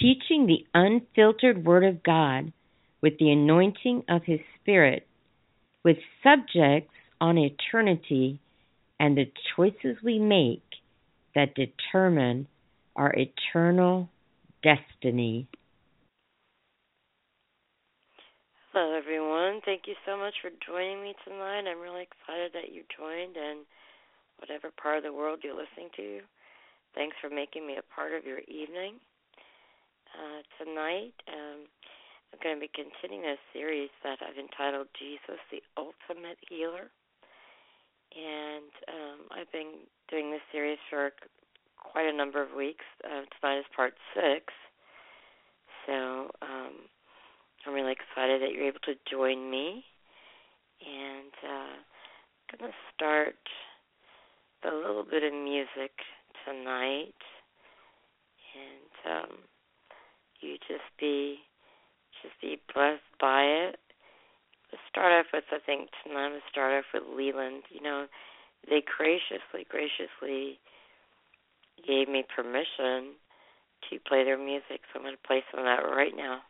[0.00, 2.52] teaching the unfiltered Word of God
[3.00, 5.06] with the anointing of His Spirit,
[5.84, 8.40] with subjects on eternity
[9.00, 10.62] and the choices we make
[11.34, 12.46] that determine
[12.96, 14.08] our eternal
[14.62, 15.46] destiny.
[18.72, 19.60] Hello, everyone.
[19.64, 21.66] Thank you so much for joining me tonight.
[21.66, 23.60] I'm really excited that you joined, and
[24.38, 26.20] whatever part of the world you're listening to,
[26.94, 29.00] thanks for making me a part of your evening.
[30.16, 31.68] Uh, tonight, um,
[32.32, 36.88] I'm going to be continuing a series that I've entitled Jesus, the Ultimate Healer.
[38.16, 41.12] And um, I've been doing this series for
[41.76, 42.84] quite a number of weeks.
[43.04, 44.48] Uh, tonight is part six.
[45.86, 46.88] So um,
[47.66, 49.84] I'm really excited that you're able to join me.
[50.80, 51.76] And uh,
[52.48, 53.36] I'm going to start
[54.64, 55.92] with a little bit of music
[56.46, 57.20] tonight.
[58.56, 59.36] And um,
[60.40, 61.38] you just be
[62.22, 63.78] just be blessed by it.
[64.88, 67.64] Start off with I think tonight I'm gonna start off with Leland.
[67.70, 68.06] You know,
[68.68, 70.58] they graciously, graciously
[71.86, 73.14] gave me permission
[73.88, 76.42] to play their music, so I'm gonna play some of that right now.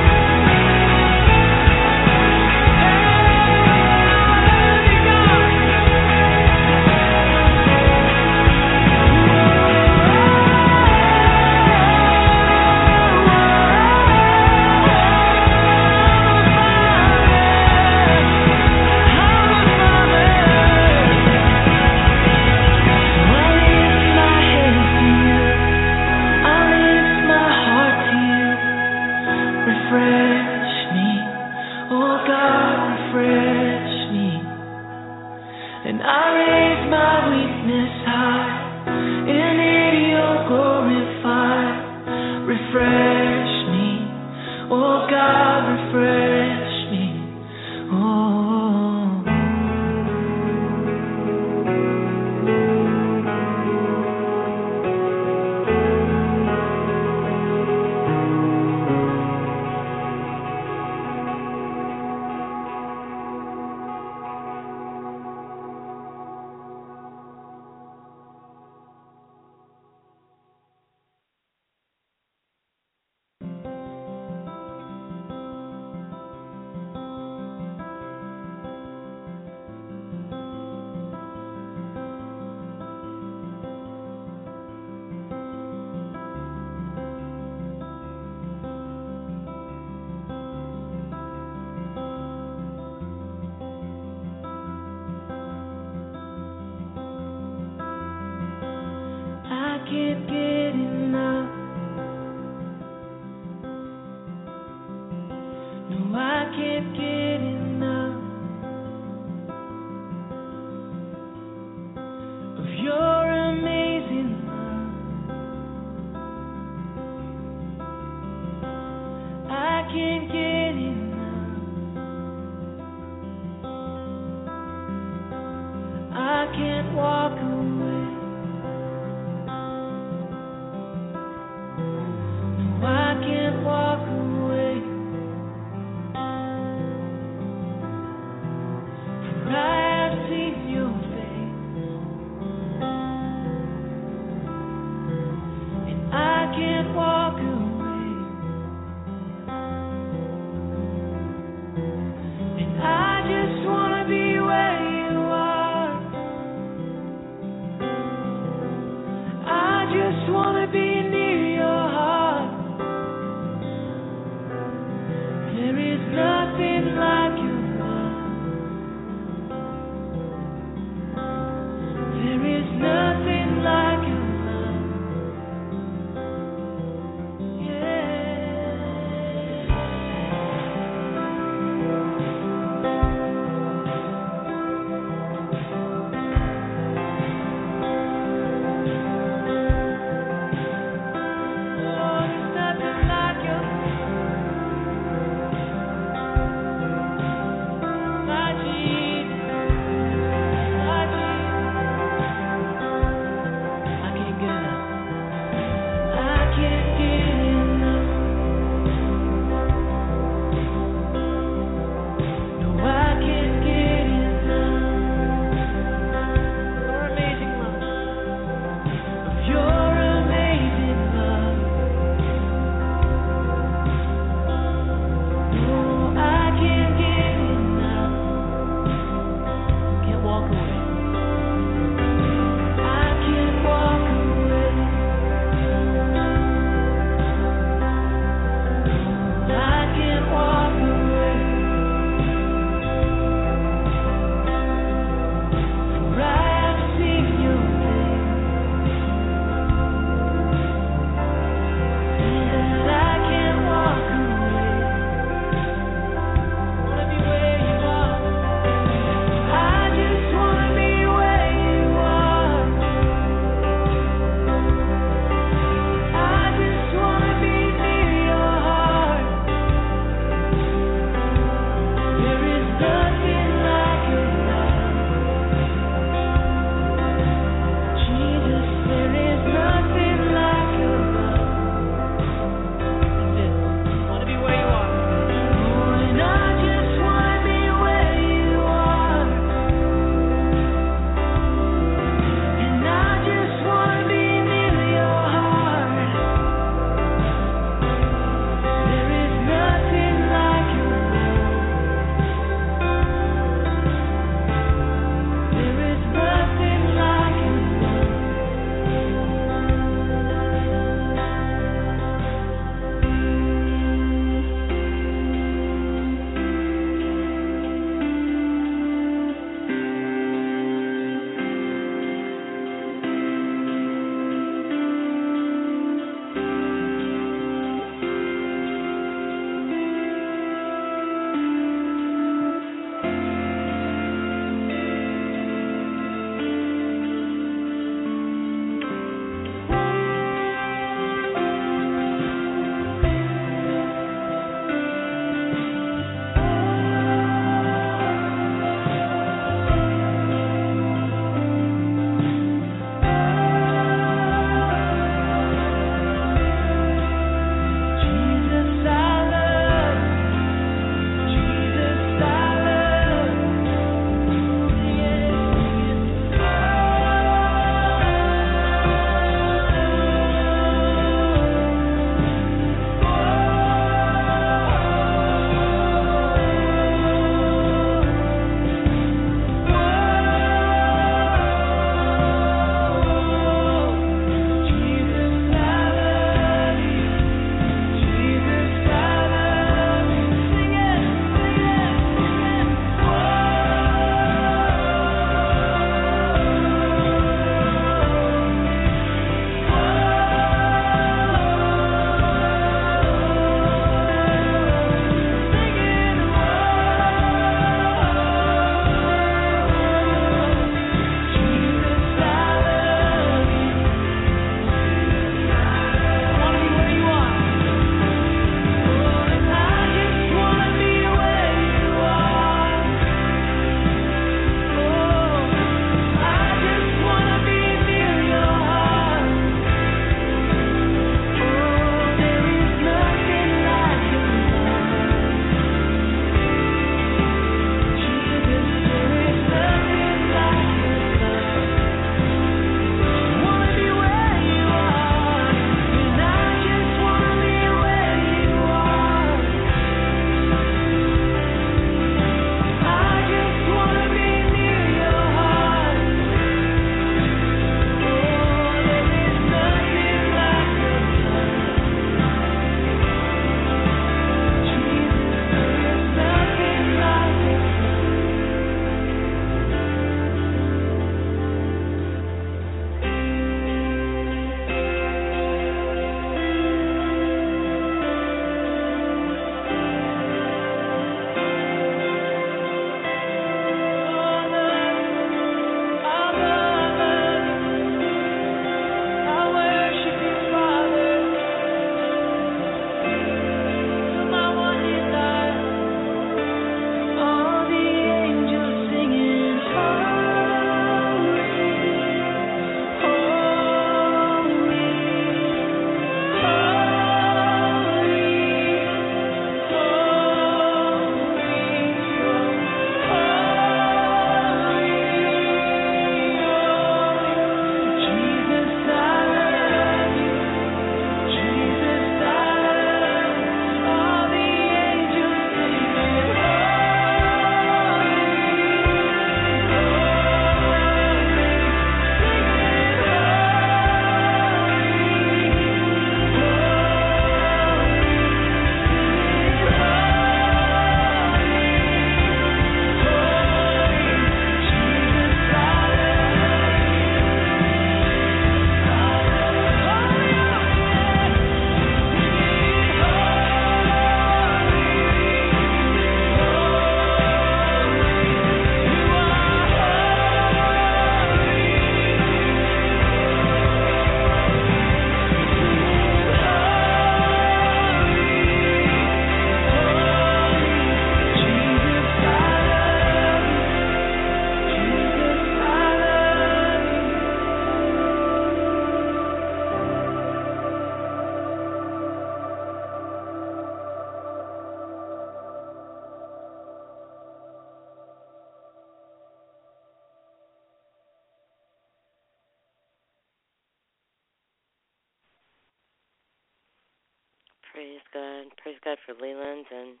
[597.76, 598.48] Praise God.
[598.56, 600.00] Praise God for Leland and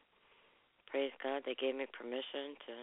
[0.88, 2.74] praise God they gave me permission to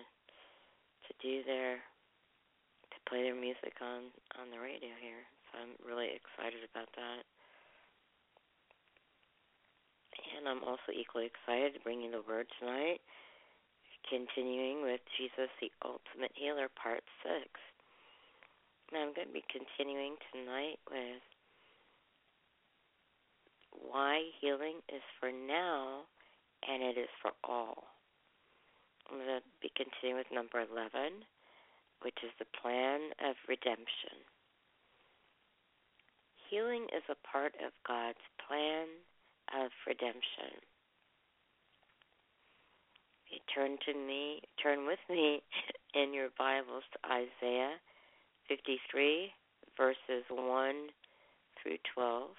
[1.09, 5.25] to do their to play their music on on the radio here.
[5.49, 7.25] So I'm really excited about that.
[10.37, 13.01] And I'm also equally excited to bring you the word tonight.
[14.05, 17.49] Continuing with Jesus the Ultimate Healer Part 6.
[18.93, 21.25] Now I'm going to be continuing tonight with
[23.81, 26.01] why healing is for now
[26.67, 27.83] and it is for all.
[29.09, 31.27] I'm going to be continuing with number 11,
[32.01, 34.23] which is the plan of redemption.
[36.49, 38.87] Healing is a part of God's plan
[39.51, 40.61] of redemption.
[43.29, 45.41] You turn to me, turn with me
[45.95, 47.75] in your Bibles to Isaiah
[48.47, 49.33] 53,
[49.75, 50.75] verses 1
[51.61, 52.29] through 12.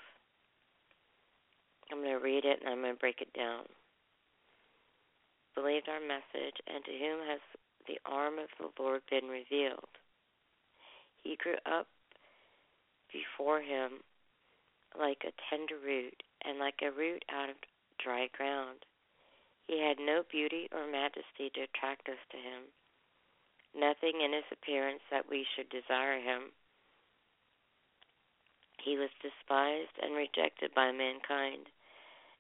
[1.95, 3.71] I'm going to read it and I'm going to break it down.
[5.55, 7.39] Believed our message, and to whom has
[7.87, 9.95] the arm of the Lord been revealed?
[11.23, 11.87] He grew up
[13.15, 14.03] before him
[14.99, 17.57] like a tender root, and like a root out of
[18.03, 18.83] dry ground.
[19.69, 22.67] He had no beauty or majesty to attract us to him,
[23.71, 26.51] nothing in his appearance that we should desire him.
[28.83, 31.71] He was despised and rejected by mankind,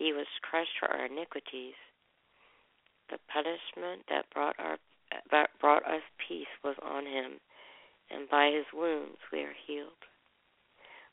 [0.00, 1.76] he was crushed for our iniquities.
[3.10, 4.78] The punishment that brought our
[5.30, 7.32] that brought us peace was on him,
[8.10, 10.00] and by his wounds we are healed.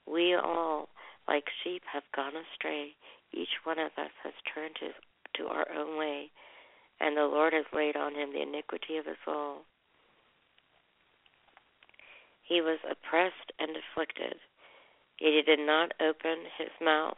[0.08, 0.88] We all,
[1.28, 2.95] like sheep, have gone astray.
[3.34, 4.93] Each one of us has turned his,
[5.36, 6.32] to our own way,
[7.02, 9.65] and the Lord has laid on him the iniquity of us all.
[12.43, 14.38] He was oppressed and afflicted,
[15.19, 17.17] yet he did not open his mouth.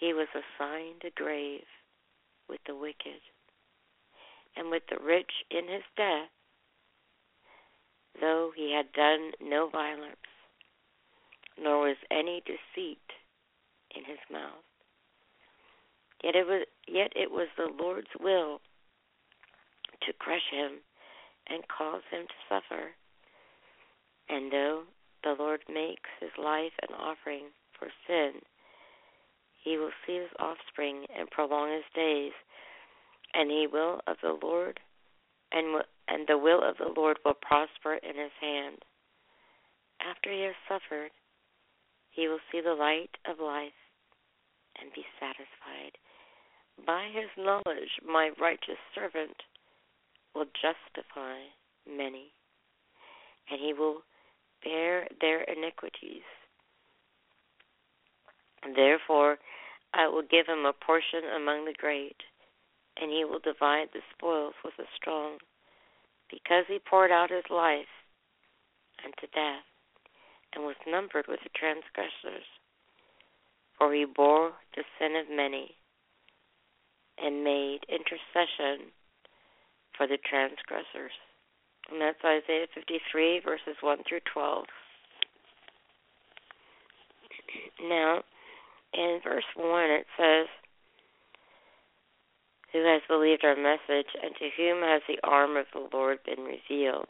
[0.00, 1.66] He was assigned a grave
[2.48, 3.20] with the wicked
[4.56, 6.30] and with the rich in his death,
[8.18, 10.16] though he had done no violence,
[11.58, 13.12] nor was any deceit
[13.94, 14.64] in his mouth.
[16.24, 18.62] Yet it was yet it was the Lord's will
[20.02, 20.80] to crush him
[21.46, 22.92] and cause him to suffer.
[24.30, 24.84] And though
[25.22, 28.40] the Lord makes his life an offering for sin,
[29.62, 32.32] he will see his offspring and prolong his days,
[33.34, 34.80] and he will of the Lord
[35.52, 38.78] and and the will of the Lord will prosper in his hand.
[40.00, 41.10] After he has suffered,
[42.10, 43.78] he will see the light of life
[44.80, 45.98] and be satisfied.
[46.86, 49.36] By his knowledge, my righteous servant
[50.34, 51.38] will justify
[51.86, 52.32] many,
[53.50, 54.02] and he will
[54.64, 56.26] bear their iniquities.
[58.62, 59.38] Therefore,
[59.94, 62.16] I will give him a portion among the great,
[63.00, 65.38] and he will divide the spoils with the strong,
[66.30, 67.88] because he poured out his life
[69.04, 69.64] unto death,
[70.54, 72.46] and was numbered with the transgressors.
[73.78, 75.74] For he bore the sin of many,
[77.18, 78.92] and made intercession
[79.96, 81.12] for the transgressors.
[81.90, 84.64] And that's Isaiah 53, verses 1 through 12.
[87.82, 88.22] Now,
[88.92, 90.46] in verse 1, it says,
[92.72, 96.44] Who has believed our message, and to whom has the arm of the Lord been
[96.44, 97.08] revealed?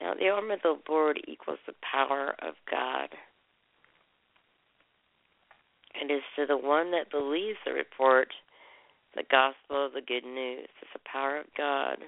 [0.00, 3.08] Now, the arm of the Lord equals the power of God.
[6.00, 8.28] And it is to the one that believes the report,
[9.14, 10.68] the gospel of the good news.
[10.80, 11.98] It's the power of God.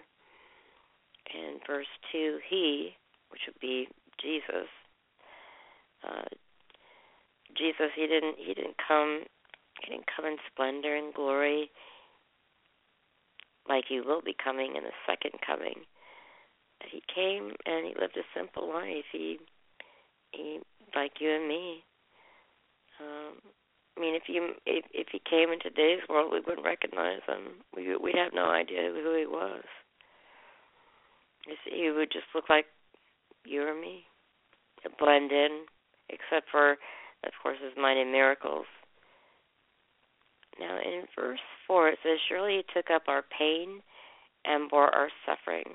[1.35, 2.90] In verse 2, He,
[3.29, 3.88] which would be
[4.21, 4.68] Jesus,
[6.07, 6.25] uh,
[7.57, 9.25] Jesus, he didn't he didn't come
[9.83, 11.71] He didn't come in splendor and glory
[13.69, 15.87] like he will be coming in the second coming.
[16.91, 19.05] He came and he lived a simple life.
[19.12, 19.38] He
[20.33, 20.61] he
[20.95, 21.85] like you and me.
[23.01, 23.38] Um,
[23.97, 27.62] I mean, if you if if he came in today's world, we wouldn't recognize him.
[27.75, 29.65] We we'd have no idea who he was.
[31.65, 32.67] He would just look like
[33.45, 34.05] you or me,
[34.99, 35.65] blend in,
[36.09, 36.77] except for,
[37.25, 38.67] of course, his mighty miracles.
[40.59, 43.81] Now, in verse 4, it says, Surely he took up our pain
[44.45, 45.75] and bore our suffering.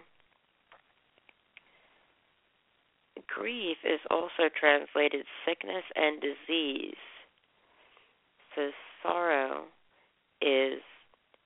[3.28, 6.96] Grief is also translated sickness and disease.
[8.56, 8.70] So
[9.04, 9.66] sorrow
[10.42, 10.82] is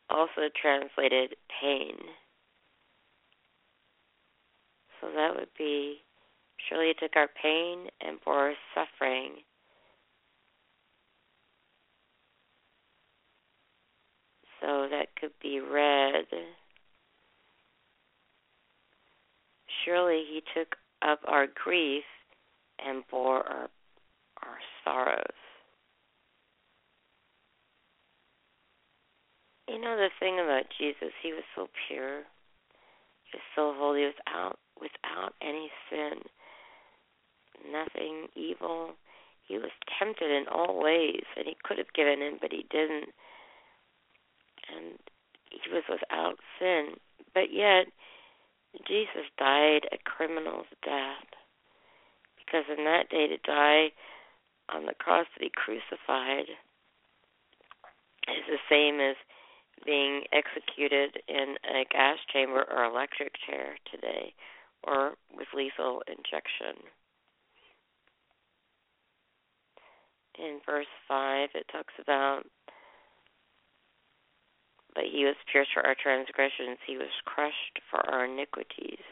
[0.09, 1.95] also translated pain.
[4.99, 5.97] So that would be
[6.69, 9.37] surely he took our pain and bore our suffering.
[14.61, 16.25] So that could be read.
[19.83, 22.03] Surely he took up our grief
[22.85, 23.69] and bore our
[24.43, 25.41] our sorrows.
[29.67, 32.23] You know the thing about Jesus, he was so pure,
[33.23, 36.21] he was so holy, without without any sin,
[37.71, 38.91] nothing evil.
[39.47, 43.09] He was tempted in all ways, and he could have given in, but he didn't.
[44.75, 44.97] And
[45.51, 46.95] he was without sin,
[47.33, 47.87] but yet
[48.87, 51.27] Jesus died a criminal's death
[52.37, 53.91] because in that day to die
[54.69, 56.47] on the cross to be crucified
[58.27, 59.15] is the same as
[59.85, 64.33] being executed in a gas chamber or electric chair today
[64.83, 66.83] or with lethal injection.
[70.39, 72.43] In verse 5, it talks about,
[74.93, 79.03] but he was pierced for our transgressions, he was crushed for our iniquities.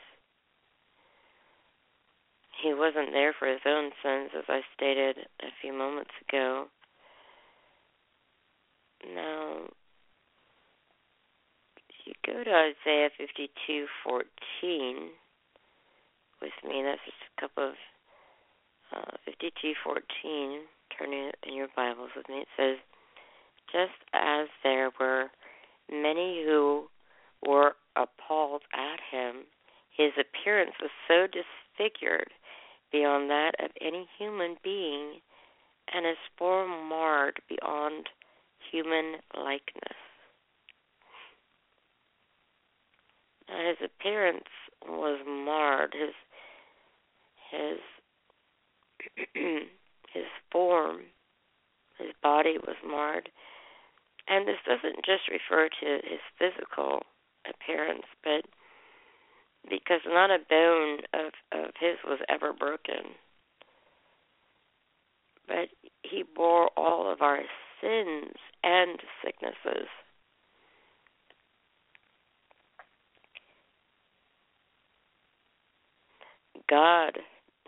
[2.61, 6.67] He wasn't there for his own sins, as I stated a few moments ago.
[9.15, 9.69] Now,
[11.87, 15.11] if you go to Isaiah 52:14,
[16.41, 16.83] with me.
[16.83, 17.75] That's just a couple of
[18.95, 20.63] uh, 52:14.
[20.97, 22.41] Turning in your Bibles with me.
[22.41, 22.77] It says,
[23.71, 25.31] "Just as there were
[25.91, 26.89] many who
[27.45, 29.45] were appalled at him,
[29.89, 32.32] his appearance was so disfigured
[32.91, 35.21] beyond that of any human being,
[35.93, 38.10] and his form marred beyond
[38.71, 39.97] human likeness."
[43.47, 44.49] Now, his appearance
[44.86, 45.93] was marred.
[45.93, 46.13] His
[47.49, 47.80] his
[50.13, 51.04] his form,
[51.97, 53.30] his body was marred.
[54.29, 57.01] And this doesn't just refer to his physical
[57.49, 58.45] appearance, but
[59.69, 63.15] because not a bone of, of his was ever broken.
[65.47, 65.69] But
[66.03, 67.39] he bore all of our
[67.81, 69.87] sins and sicknesses.
[76.69, 77.17] God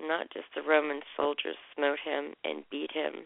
[0.08, 3.26] not just the Roman soldiers smote him and beat him.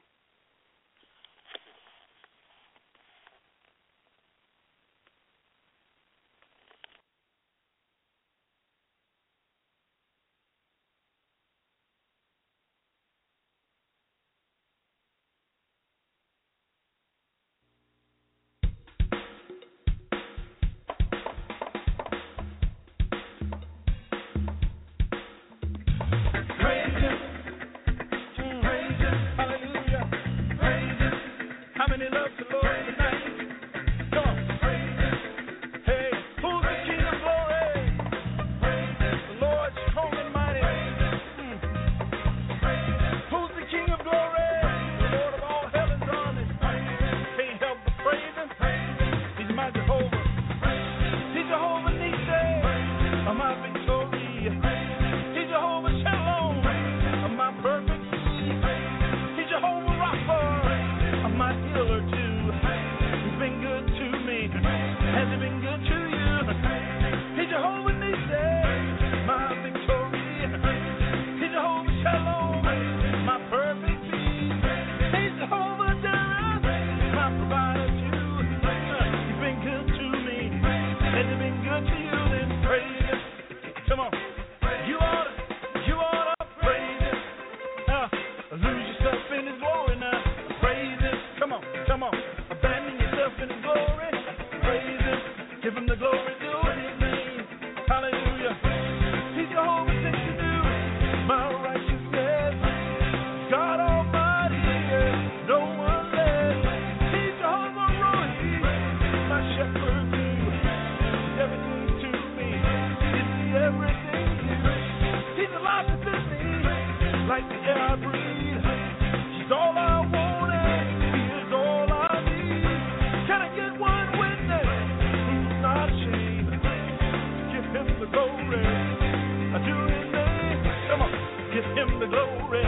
[131.86, 132.66] Him the glory.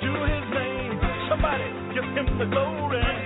[0.00, 1.00] Do His name.
[1.28, 3.23] Somebody give Him the glory.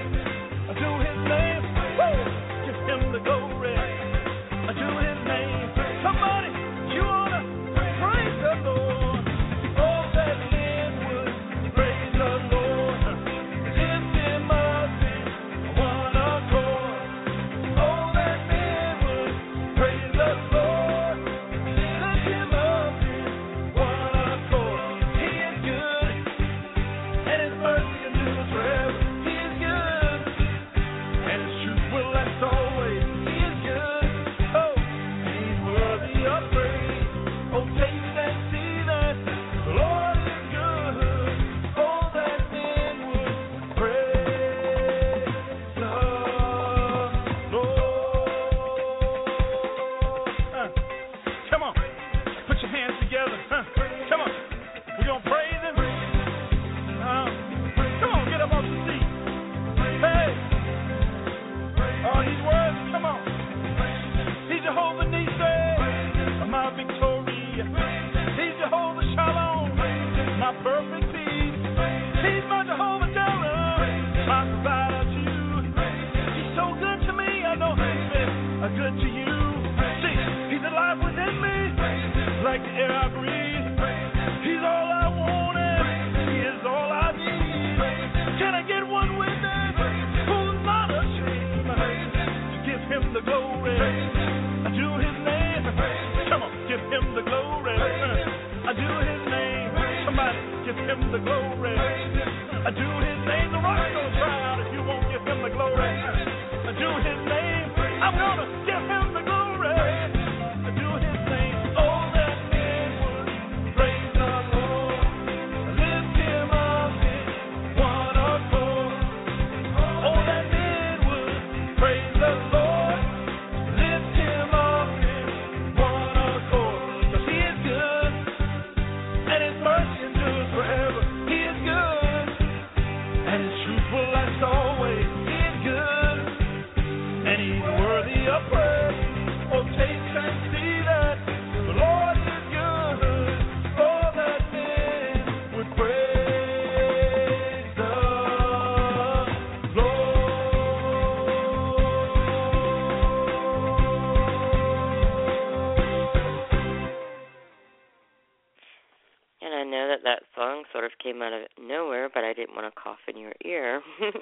[162.48, 163.82] Didn't want to cough in your ear.
[164.00, 164.14] it's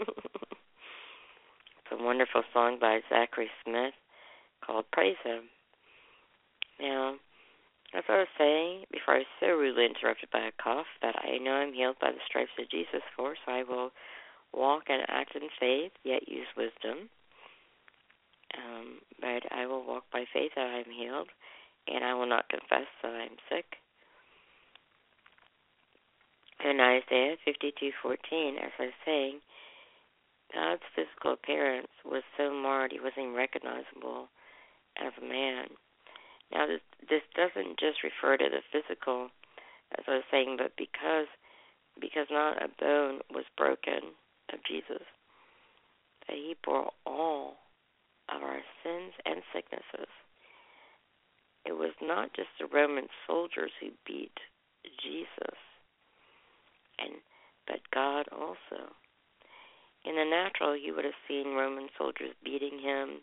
[1.93, 3.95] a wonderful song by Zachary Smith
[4.65, 5.45] called Praise Him.
[6.81, 7.15] Now,
[7.95, 11.39] as I was saying before I was so rudely interrupted by a cough, that I
[11.39, 13.91] know I'm healed by the stripes of Jesus for, so I will
[14.53, 17.09] walk and act in faith, yet use wisdom.
[18.57, 21.29] Um, but I will walk by faith that I'm healed,
[21.87, 23.77] and I will not confess that I'm sick.
[26.65, 29.41] In Isaiah 52:14, as I was saying,
[30.53, 34.31] God's physical appearance was so marred he wasn't recognizable
[34.97, 35.77] as a man.
[36.51, 39.31] Now, this this doesn't just refer to the physical,
[39.99, 41.29] as I was saying, but because
[42.01, 44.15] because not a bone was broken
[44.53, 45.07] of Jesus,
[46.27, 47.59] that he bore all
[48.29, 50.09] of our sins and sicknesses.
[51.65, 54.39] It was not just the Roman soldiers who beat
[55.03, 55.59] Jesus,
[56.99, 57.13] and
[57.67, 58.93] but God also.
[60.05, 63.23] In the natural, you would have seen Roman soldiers beating him.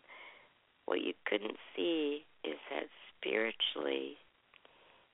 [0.84, 4.16] What you couldn't see is that spiritually,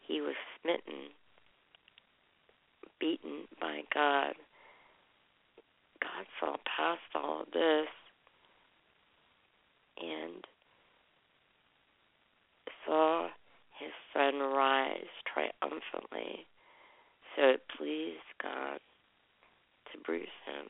[0.01, 1.15] he was smitten,
[2.99, 4.35] beaten by God.
[6.03, 7.87] God saw past all of this
[10.03, 10.45] and
[12.85, 13.29] saw
[13.79, 16.47] his son rise triumphantly.
[17.37, 18.81] So it pleased God
[19.93, 20.67] to bruise him.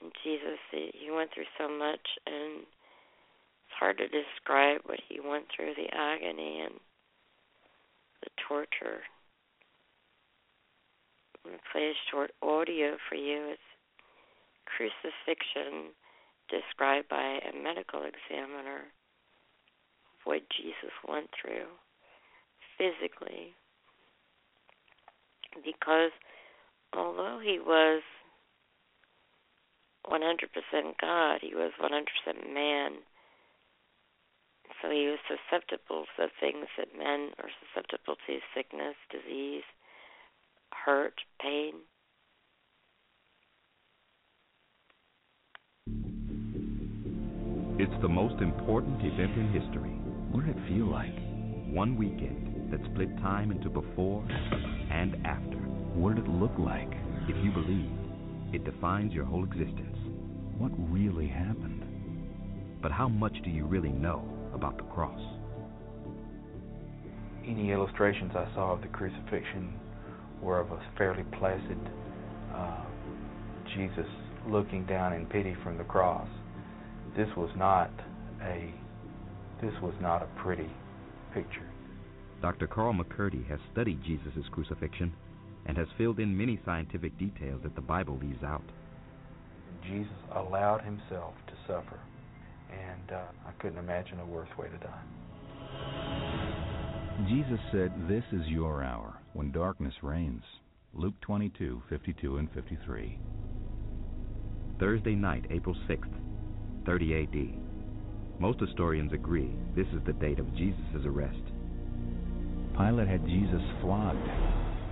[0.00, 5.46] And Jesus, he went through so much, and it's hard to describe what he went
[5.54, 6.74] through the agony and
[8.22, 9.02] the torture.
[11.44, 13.52] I'm going to play a short audio for you.
[13.52, 13.62] It's
[14.66, 15.92] crucifixion
[16.48, 18.88] described by a medical examiner
[20.24, 21.68] what Jesus went through
[22.76, 23.54] physically.
[25.64, 26.10] Because
[26.92, 28.02] although he was
[30.06, 30.20] 100%
[31.00, 32.92] God, he was 100% man.
[34.82, 39.64] So he was susceptible to things that men are susceptible to sickness, disease,
[40.72, 41.74] hurt, pain.
[47.80, 49.92] It's the most important event in history.
[50.32, 51.14] What did it feel like?
[51.72, 54.26] One weekend that split time into before
[54.90, 55.58] and after.
[55.94, 56.90] What did it look like?
[57.28, 57.92] If you believe,
[58.52, 59.96] it defines your whole existence.
[60.58, 61.84] What really happened?
[62.82, 65.20] But how much do you really know about the cross?
[67.46, 69.72] Any illustrations I saw of the crucifixion
[70.42, 71.78] were of a fairly placid
[72.52, 72.82] uh,
[73.72, 74.06] Jesus
[74.48, 76.26] looking down in pity from the cross.
[77.16, 77.90] This was not
[78.42, 78.72] a
[79.60, 80.70] this was not a pretty
[81.34, 81.68] picture.
[82.40, 82.68] Dr.
[82.68, 85.12] Carl McCurdy has studied Jesus' crucifixion
[85.66, 88.62] and has filled in many scientific details that the Bible leaves out.
[89.82, 91.98] Jesus allowed himself to suffer,
[92.70, 95.02] and uh, I couldn't imagine a worse way to die.
[97.28, 100.42] Jesus said, This is your hour when darkness reigns.
[100.94, 103.18] Luke 22, 52 and 53.
[104.78, 106.14] Thursday night, April 6th,
[106.88, 108.40] 30 AD.
[108.40, 111.42] Most historians agree this is the date of Jesus' arrest.
[112.78, 114.26] Pilate had Jesus flogged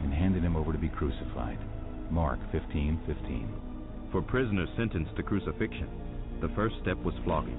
[0.03, 1.57] and handed him over to be crucified.
[2.11, 3.49] Mark 15, 15.
[4.12, 5.88] For prisoners sentenced to crucifixion,
[6.42, 7.57] the first step was flogging.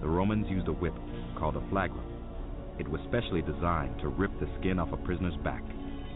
[0.00, 0.94] The Romans used a whip
[1.38, 2.08] called a flagrum.
[2.78, 5.62] It was specially designed to rip the skin off a prisoner's back.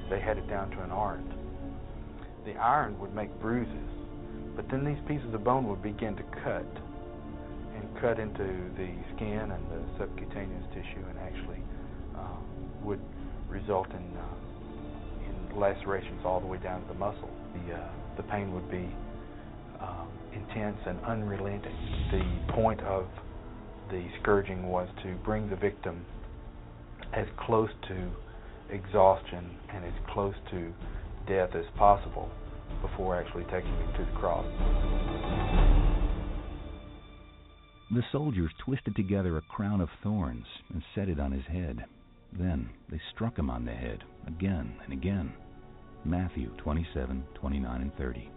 [0.08, 1.20] They had it down to an art.
[2.46, 3.90] The iron would make bruises,
[4.56, 6.64] but then these pieces of bone would begin to cut
[8.00, 8.44] cut into
[8.76, 11.62] the skin and the subcutaneous tissue and actually
[12.16, 12.38] uh,
[12.82, 13.00] would
[13.48, 17.30] result in uh, in lacerations all the way down to the muscle.
[17.54, 18.88] The uh, the pain would be
[19.80, 21.74] um, intense and unrelenting.
[22.10, 23.06] The point of
[23.90, 26.04] the scourging was to bring the victim
[27.12, 28.10] as close to
[28.70, 30.72] exhaustion and as close to
[31.28, 32.28] death as possible
[32.82, 34.46] before actually taking him to the cross.
[37.88, 41.84] The soldiers twisted together a crown of thorns and set it on his head.
[42.36, 45.32] Then they struck him on the head again and again.
[46.04, 48.28] Matthew 27, 29, and 30.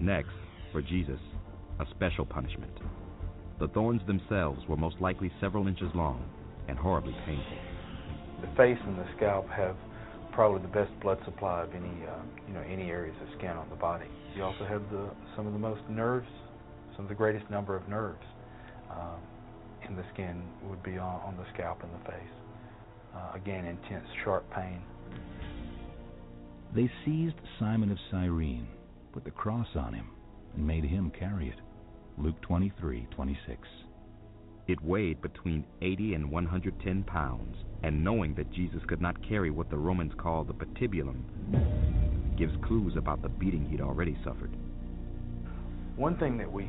[0.00, 0.32] Next,
[0.72, 1.20] for Jesus,
[1.80, 2.72] a special punishment.
[3.60, 6.24] The thorns themselves were most likely several inches long
[6.66, 7.58] and horribly painful.
[8.40, 9.76] The face and the scalp have
[10.32, 13.68] probably the best blood supply of any uh, you know any areas of skin on
[13.68, 14.06] the body.
[14.34, 16.28] You also have the some of the most nerves,
[16.96, 18.24] some of the greatest number of nerves
[18.92, 19.20] um,
[19.88, 22.34] in the skin would be on, on the scalp and the face.
[23.14, 24.80] Uh, again, intense, sharp pain.
[26.74, 28.66] They seized Simon of Cyrene,
[29.12, 30.08] put the cross on him,
[30.54, 31.60] and made him carry it.
[32.16, 33.68] Luke 23, 26.
[34.68, 39.68] It weighed between 80 and 110 pounds, and knowing that Jesus could not carry what
[39.68, 41.24] the Romans call the patibulum
[42.36, 44.50] gives clues about the beating he'd already suffered.
[45.96, 46.68] One thing that we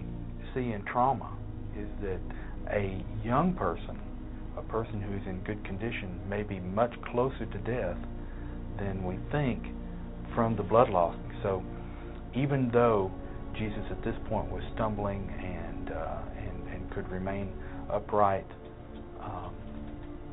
[0.53, 1.31] see in trauma
[1.77, 2.19] is that
[2.71, 3.99] a young person,
[4.57, 7.97] a person who's in good condition, may be much closer to death
[8.79, 9.63] than we think
[10.35, 11.15] from the blood loss.
[11.41, 11.63] So,
[12.35, 13.11] even though
[13.57, 17.51] Jesus at this point was stumbling and uh, and, and could remain
[17.91, 18.47] upright,
[19.21, 19.53] um,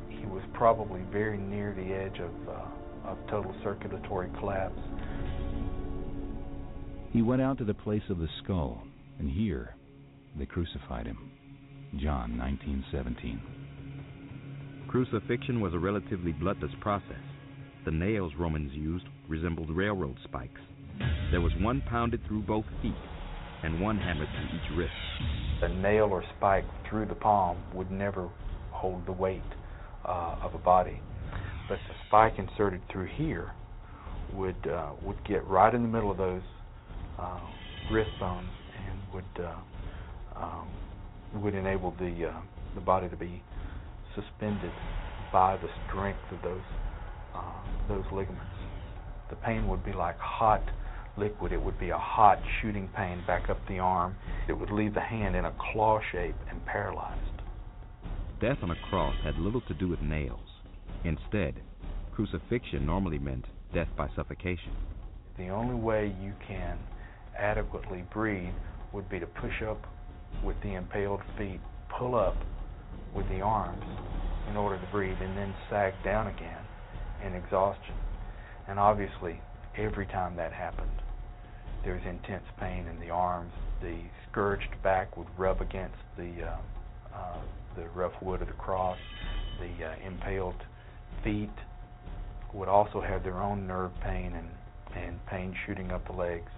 [0.09, 4.79] he was probably very near the edge of uh, of total circulatory collapse.
[7.11, 8.81] He went out to the place of the skull,
[9.19, 9.75] and here
[10.37, 11.31] they crucified him.
[11.97, 13.39] John 19:17.
[14.87, 17.23] Crucifixion was a relatively bloodless process.
[17.85, 20.61] The nails Romans used resembled railroad spikes.
[21.31, 22.93] There was one pounded through both feet
[23.63, 24.91] and one hammered through each wrist.
[25.63, 28.29] A nail or spike through the palm would never
[28.71, 29.41] hold the weight
[30.05, 30.99] uh, of a body,
[31.69, 33.51] but the spike inserted through here
[34.33, 36.41] would uh, would get right in the middle of those
[37.19, 37.39] uh,
[37.91, 38.49] wrist bones
[38.87, 39.55] and would uh,
[40.35, 40.67] um,
[41.35, 42.41] would enable the uh,
[42.75, 43.43] the body to be
[44.15, 44.71] suspended
[45.31, 46.61] by the strength of those
[47.35, 47.41] uh,
[47.87, 48.45] those ligaments.
[49.29, 50.63] The pain would be like hot
[51.17, 51.51] liquid.
[51.51, 54.15] It would be a hot shooting pain back up the arm.
[54.47, 57.17] It would leave the hand in a claw shape and paralyzed.
[58.41, 60.39] Death on a cross had little to do with nails.
[61.03, 61.61] Instead,
[62.13, 64.73] crucifixion normally meant death by suffocation.
[65.37, 66.77] The only way you can
[67.37, 68.53] adequately breathe
[68.91, 69.85] would be to push up
[70.43, 71.59] with the impaled feet
[71.97, 72.35] pull up
[73.15, 73.85] with the arms
[74.49, 76.63] in order to breathe and then sag down again
[77.25, 77.95] in exhaustion.
[78.67, 79.39] And obviously,
[79.77, 80.89] every time that happened,
[81.83, 83.51] there was intense pain in the arms.
[83.81, 83.97] The
[84.29, 86.57] scourged back would rub against the uh,
[87.15, 87.39] uh,
[87.75, 88.97] the rough wood of the cross.
[89.59, 90.61] The uh, impaled
[91.23, 91.49] feet
[92.53, 94.49] would also have their own nerve pain and
[94.95, 96.51] and pain shooting up the legs,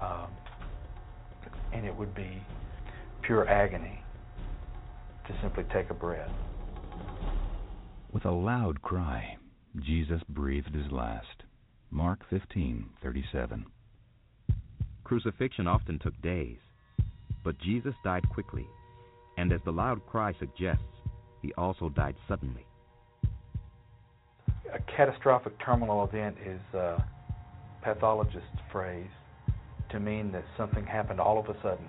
[0.00, 0.28] um,
[1.72, 2.42] and it would be
[3.28, 4.02] pure agony
[5.26, 6.30] to simply take a breath.
[8.10, 9.36] With a loud cry,
[9.80, 11.44] Jesus breathed his last.
[11.90, 13.66] Mark 15:37.
[15.04, 16.56] Crucifixion often took days,
[17.44, 18.66] but Jesus died quickly,
[19.36, 20.96] and as the loud cry suggests,
[21.42, 22.64] he also died suddenly.
[24.72, 27.06] A catastrophic terminal event is a
[27.82, 29.10] pathologist's phrase
[29.90, 31.88] to mean that something happened all of a sudden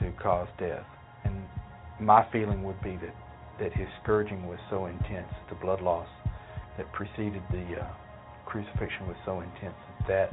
[0.00, 0.84] to cause death.
[1.24, 1.44] And
[2.00, 3.14] my feeling would be that,
[3.60, 6.08] that his scourging was so intense, the blood loss
[6.76, 7.88] that preceded the uh,
[8.44, 10.30] crucifixion was so intense that that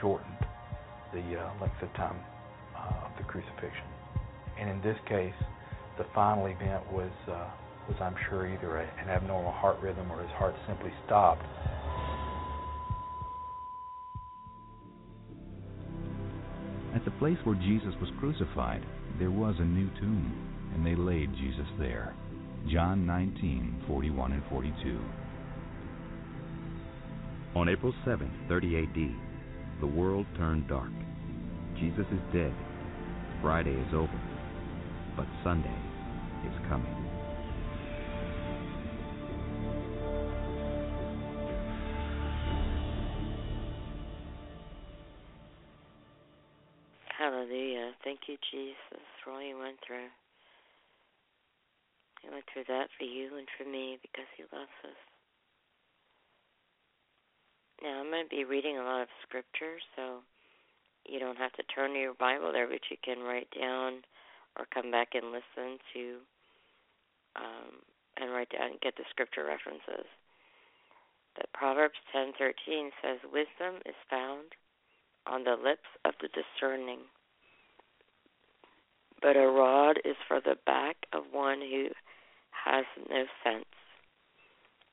[0.00, 0.46] shortened
[1.12, 2.16] the uh, length of time
[2.76, 3.84] uh, of the crucifixion.
[4.58, 5.34] And in this case,
[5.98, 7.48] the final event was, uh,
[7.88, 11.44] was I'm sure, either a, an abnormal heart rhythm or his heart simply stopped.
[16.94, 18.84] At the place where Jesus was crucified,
[19.18, 20.32] there was a new tomb,
[20.74, 22.14] and they laid Jesus there.
[22.68, 25.00] John 19:41 and 42.
[27.54, 29.16] On April 7, 30 AD,
[29.80, 30.92] the world turned dark.
[31.78, 32.54] Jesus is dead.
[33.40, 34.20] Friday is over.
[35.16, 35.76] But Sunday
[36.46, 37.01] is coming.
[48.28, 50.10] You, Jesus, for all you went through.
[52.22, 55.00] He went through that for you and for me because he loves us.
[57.82, 60.22] Now, I'm going to be reading a lot of scripture, so
[61.06, 64.06] you don't have to turn to your Bible there, but you can write down
[64.56, 66.22] or come back and listen to
[67.34, 67.82] um,
[68.18, 70.06] and write down and get the scripture references.
[71.34, 74.54] But Proverbs 10:13 says, "Wisdom is found
[75.26, 77.08] on the lips of the discerning,
[79.22, 81.88] but a rod is for the back of one who
[82.50, 83.64] has no sense."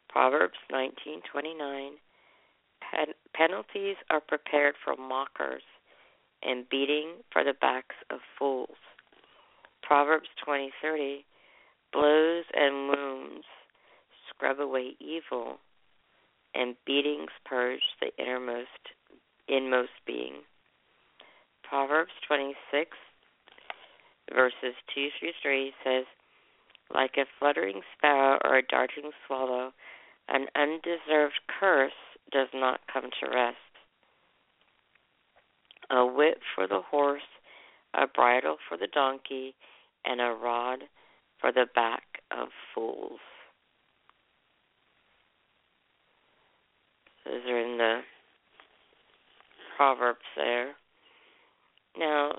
[0.07, 1.99] Proverbs 19:29
[2.81, 5.63] Pen- penalties are prepared for mockers
[6.41, 8.77] and beating for the backs of fools.
[9.81, 11.25] Proverbs 20:30
[11.91, 13.45] blows and wounds
[14.29, 15.59] scrub away evil
[16.53, 18.93] and beatings purge the innermost
[19.47, 20.43] inmost being.
[21.63, 22.97] Proverbs 26
[24.33, 26.05] verses 2 through 3 says
[26.93, 29.71] like a fluttering sparrow or a darting swallow
[30.29, 31.91] an undeserved curse
[32.31, 33.57] does not come to rest.
[35.89, 37.21] A whip for the horse,
[37.95, 39.55] a bridle for the donkey,
[40.05, 40.83] and a rod
[41.41, 43.19] for the back of fools.
[47.25, 48.01] Those are in the
[49.77, 50.73] Proverbs there.
[51.97, 52.33] Now,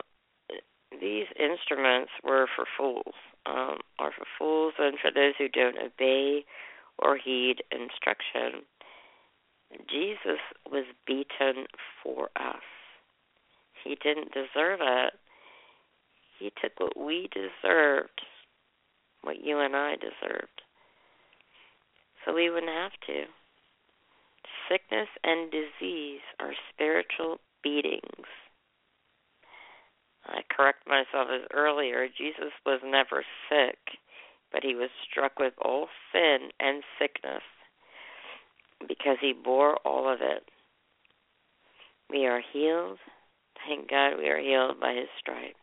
[1.01, 3.15] these instruments were for fools,
[3.47, 6.45] um, are for fools and for those who don't obey
[6.99, 8.63] or heed instruction.
[9.89, 10.41] Jesus
[10.71, 11.67] was beaten
[12.03, 12.63] for us.
[13.85, 15.15] He didn't deserve it.
[16.39, 18.21] He took what we deserved,
[19.23, 20.63] what you and I deserved,
[22.25, 23.25] so we wouldn't have to.
[24.69, 28.27] Sickness and disease are spiritual beatings.
[30.61, 33.79] Correct myself as earlier, Jesus was never sick,
[34.53, 37.41] but he was struck with all sin and sickness
[38.87, 40.45] because he bore all of it.
[42.11, 42.99] We are healed.
[43.67, 45.57] Thank God we are healed by his stripes.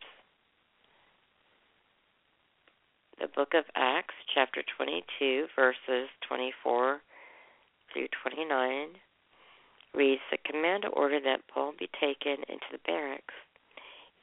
[3.20, 7.02] The book of Acts, chapter 22, verses 24
[7.94, 8.88] through 29,
[9.94, 13.36] reads The commander ordered that Paul be taken into the barracks.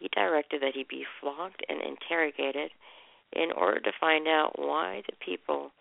[0.05, 2.73] He directed that he be flogged and interrogated
[3.33, 5.73] in order to find out why the people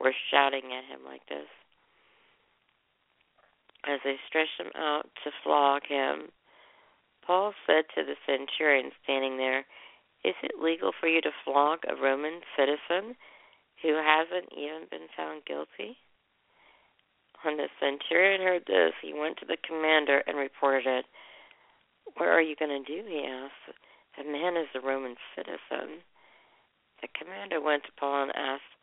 [0.00, 1.46] were shouting at him like this
[3.88, 6.28] as they stretched him out to flog him,
[7.24, 9.64] Paul said to the centurion standing there,
[10.24, 13.16] Is it legal for you to flog a Roman citizen
[13.82, 15.96] who hasn't even been found guilty?
[17.42, 21.04] When the centurion heard this, he went to the commander and reported it.
[22.16, 23.06] What are you going to do?
[23.06, 23.78] he asked.
[24.16, 26.02] The man is a Roman citizen.
[27.00, 28.74] The commander went to Paul and asked,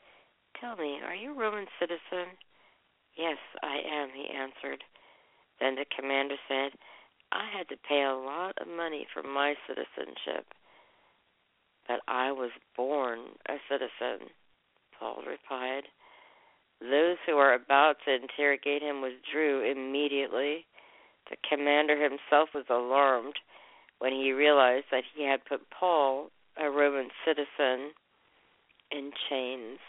[0.60, 2.38] Tell me, are you a Roman citizen?
[3.18, 4.84] Yes, I am, he answered.
[5.60, 6.72] Then the commander said,
[7.32, 10.46] I had to pay a lot of money for my citizenship,
[11.88, 14.30] but I was born a citizen,
[14.98, 15.84] Paul replied.
[16.80, 20.66] Those who were about to interrogate him withdrew immediately.
[21.30, 23.36] The commander himself was alarmed
[24.00, 27.92] when he realized that he had put Paul, a Roman citizen,
[28.92, 29.80] in chains.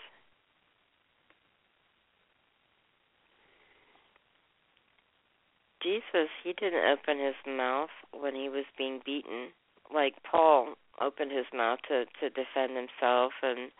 [5.83, 9.49] Jesus, he didn't open his mouth when he was being beaten,
[9.95, 13.71] like Paul opened his mouth to to defend himself, and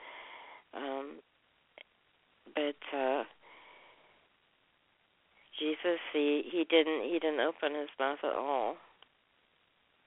[0.75, 1.17] um,
[2.55, 3.25] but uh,
[5.59, 8.77] Jesus, he he didn't he didn't open his mouth at all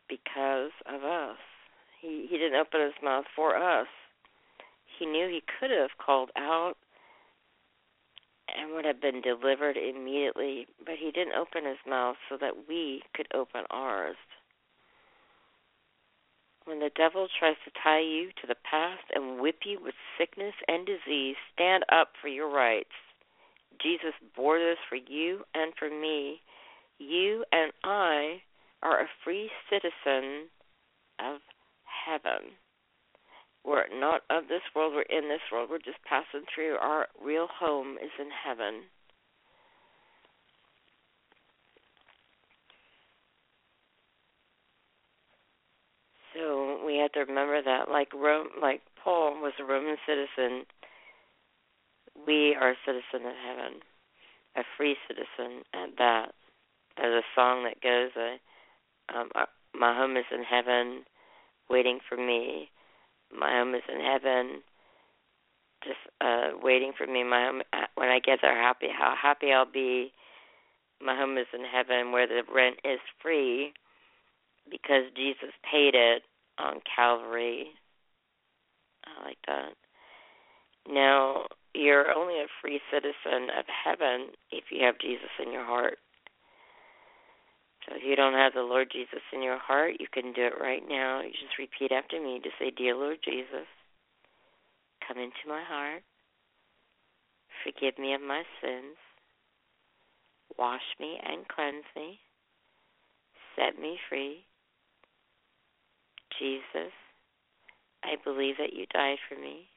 [0.07, 1.37] because of us.
[2.01, 3.87] He he didn't open his mouth for us.
[4.97, 6.75] He knew he could have called out
[8.57, 13.03] and would have been delivered immediately, but he didn't open his mouth so that we
[13.13, 14.15] could open ours.
[16.65, 20.53] When the devil tries to tie you to the past and whip you with sickness
[20.67, 22.93] and disease, stand up for your rights.
[23.81, 24.59] Jesus bore
[24.89, 26.41] for you and for me.
[26.97, 28.41] You and I
[28.83, 30.47] are a free citizen
[31.19, 31.39] of
[32.05, 32.51] heaven.
[33.65, 36.77] We're not of this world, we're in this world, we're just passing through.
[36.81, 38.83] Our real home is in heaven.
[46.33, 50.65] So we have to remember that, like Rome, like Paul was a Roman citizen,
[52.25, 53.79] we are a citizen of heaven,
[54.55, 56.33] a free citizen at that.
[56.97, 61.05] There's a song that goes, uh, um, uh, "My home is in heaven,
[61.69, 62.69] waiting for me.
[63.31, 64.63] My home is in heaven,
[65.83, 67.23] just uh waiting for me.
[67.23, 70.11] My home uh, when I get there, happy how happy I'll be.
[71.01, 73.73] My home is in heaven, where the rent is free,
[74.69, 76.23] because Jesus paid it
[76.57, 77.69] on Calvary.
[79.05, 79.73] I like that.
[80.89, 81.45] Now,
[81.79, 85.97] you're only a free citizen of heaven if you have Jesus in your heart.
[87.87, 90.59] So if you don't have the Lord Jesus in your heart, you can do it
[90.59, 91.21] right now.
[91.21, 93.67] You just repeat after me to say, Dear Lord Jesus,
[95.07, 96.03] come into my heart.
[97.63, 98.97] Forgive me of my sins.
[100.57, 102.19] Wash me and cleanse me.
[103.55, 104.43] Set me free.
[106.37, 106.93] Jesus,
[108.03, 109.67] I believe that you died for me.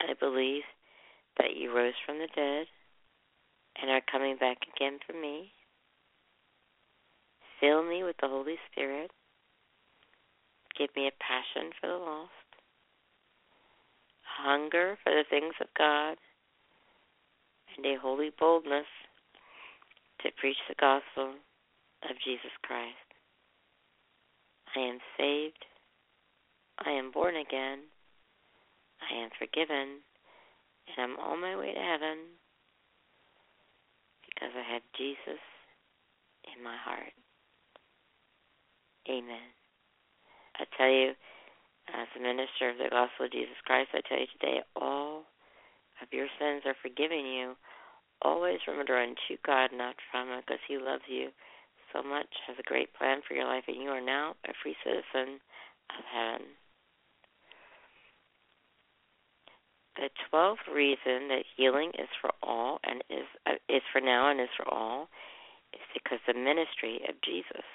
[0.00, 0.62] I believe
[1.38, 2.66] that you rose from the dead
[3.80, 5.52] and are coming back again for me.
[7.60, 9.10] Fill me with the Holy Spirit.
[10.78, 12.30] Give me a passion for the lost,
[14.22, 16.16] hunger for the things of God,
[17.76, 18.86] and a holy boldness
[20.22, 21.34] to preach the gospel
[22.08, 22.96] of Jesus Christ.
[24.74, 25.64] I am saved.
[26.84, 27.80] I am born again.
[29.00, 30.04] I am forgiven.
[30.88, 32.36] And I'm on my way to heaven
[34.26, 35.42] because I have Jesus
[36.48, 37.12] in my heart.
[39.08, 39.50] Amen.
[40.56, 41.12] I tell you,
[41.90, 45.26] as a minister of the gospel of Jesus Christ, I tell you today, all
[46.02, 47.56] of your sins are forgiven you.
[48.22, 51.32] Always remember to run to God, not from Him, because He loves you
[51.92, 54.76] so much, has a great plan for your life, and you are now a free
[54.84, 55.40] citizen
[55.90, 56.59] of heaven.
[60.00, 64.40] The twelfth reason that healing is for all and is uh, is for now and
[64.40, 65.10] is for all
[65.74, 67.68] is because the ministry of Jesus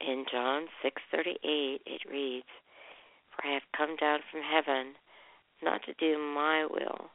[0.00, 2.46] in John 6:38 it reads,
[3.30, 4.94] "For I have come down from heaven
[5.60, 7.10] not to do my will,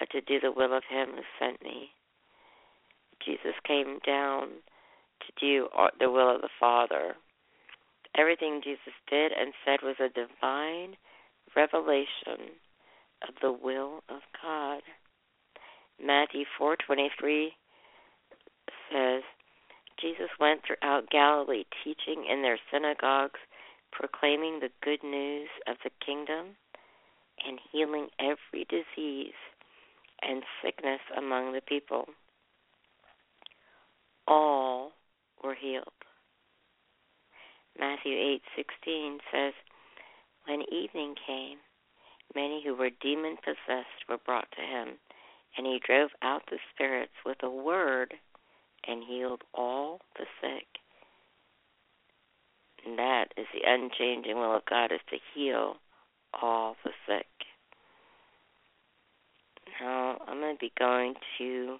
[0.00, 1.94] but to do the will of him who sent me."
[3.20, 4.64] Jesus came down
[5.20, 5.68] to do
[6.00, 7.16] the will of the Father.
[8.16, 10.96] Everything Jesus did and said was a divine
[11.54, 12.59] revelation
[13.26, 14.82] of the will of God.
[16.02, 17.54] Matthew 4:23
[18.90, 19.22] says,
[20.00, 23.38] Jesus went throughout Galilee, teaching in their synagogues,
[23.92, 26.56] proclaiming the good news of the kingdom,
[27.44, 29.34] and healing every disease
[30.22, 32.08] and sickness among the people.
[34.26, 34.92] All
[35.42, 35.92] were healed.
[37.78, 39.54] Matthew 8:16 says,
[40.44, 41.60] "When evening came,
[42.34, 44.98] many who were demon possessed were brought to him,
[45.56, 48.14] and he drove out the spirits with a word
[48.86, 50.66] and healed all the sick.
[52.84, 55.76] And that is the unchanging will of God is to heal
[56.40, 57.26] all the sick.
[59.80, 61.78] Now I'm going to be going to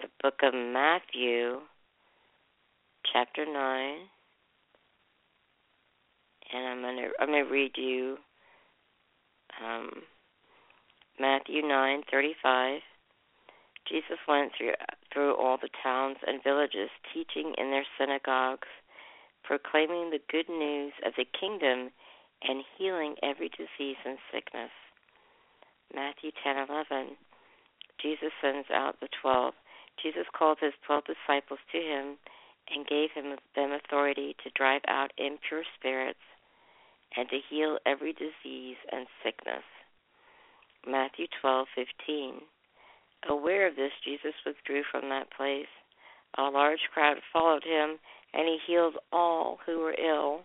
[0.00, 1.60] the book of Matthew,
[3.12, 3.96] chapter 9.
[6.52, 8.18] And I'm to I'm to read you
[9.60, 10.02] um,
[11.18, 12.80] Matthew 9:35.
[13.88, 14.74] Jesus went through
[15.12, 18.68] through all the towns and villages, teaching in their synagogues,
[19.44, 21.90] proclaiming the good news of the kingdom,
[22.42, 24.70] and healing every disease and sickness.
[25.94, 27.16] Matthew 10:11.
[27.98, 29.54] Jesus sends out the 12.
[30.02, 32.18] Jesus called his 12 disciples to him
[32.68, 36.20] and gave him them authority to drive out impure spirits
[37.16, 39.64] and to heal every disease and sickness.
[40.86, 42.42] Matthew 12:15.
[43.28, 45.68] Aware of this, Jesus withdrew from that place.
[46.38, 48.00] A large crowd followed him,
[48.32, 50.44] and he healed all who were ill.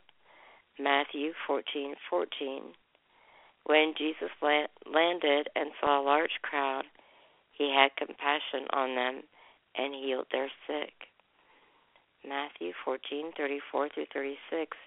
[0.78, 2.76] Matthew 14:14.
[3.63, 6.86] When Jesus landed and saw a large crowd,
[7.51, 9.24] he had compassion on them
[9.76, 11.09] and healed their sick.
[12.24, 14.78] Matthew 14:34 through 36.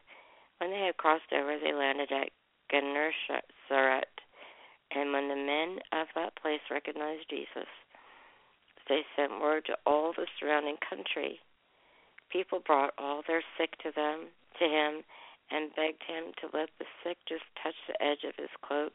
[0.61, 2.28] When they had crossed over, they landed at
[2.70, 4.12] Gennesaret.
[4.94, 7.68] And when the men of that place recognized Jesus,
[8.88, 11.40] they sent word to all the surrounding country.
[12.30, 14.26] People brought all their sick to them
[14.58, 15.02] to him
[15.50, 18.92] and begged him to let the sick just touch the edge of his cloak,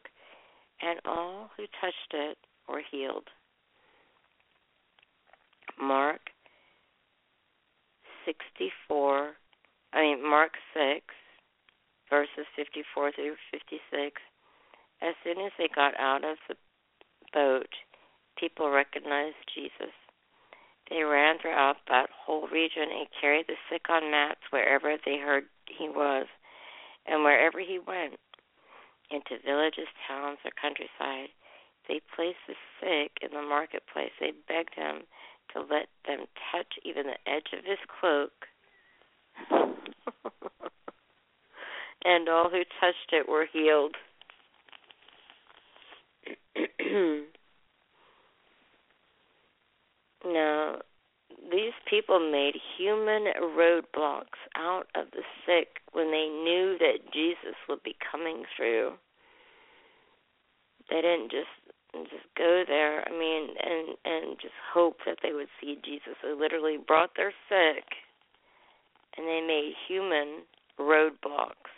[0.80, 2.38] and all who touched it
[2.68, 3.28] were healed.
[5.80, 6.20] Mark
[8.24, 9.32] 64,
[9.92, 11.04] I mean Mark 6
[12.10, 14.20] verses 54 through 56.
[15.02, 16.56] As soon as they got out of the
[17.32, 17.68] boat,
[18.38, 19.92] people recognized Jesus.
[20.88, 25.44] They ran throughout that whole region and carried the sick on mats wherever they heard
[25.66, 26.26] he was,
[27.06, 28.18] and wherever he went,
[29.10, 31.30] into villages, towns, or countryside.
[31.88, 34.12] They placed the sick in the marketplace.
[34.18, 35.02] They begged him
[35.54, 38.32] to let them touch even the edge of his cloak.
[42.04, 43.94] and all who touched it were healed.
[50.24, 50.76] now,
[51.50, 57.82] these people made human roadblocks out of the sick when they knew that Jesus would
[57.82, 58.92] be coming through.
[60.90, 61.48] They didn't just
[62.10, 63.06] just go there.
[63.08, 66.14] I mean, and and just hope that they would see Jesus.
[66.22, 67.84] They literally brought their sick,
[69.16, 70.42] and they made human
[70.78, 71.75] roadblocks